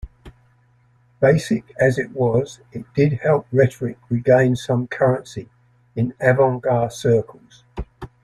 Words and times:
Basic 1.19 1.75
as 1.79 1.99
it 1.99 2.09
was, 2.09 2.59
it 2.71 2.91
did 2.95 3.19
help 3.21 3.45
rhetoric 3.51 3.99
regain 4.09 4.55
some 4.55 4.87
currency 4.87 5.47
in 5.95 6.15
avant-garde 6.19 6.91
circles. 6.91 7.63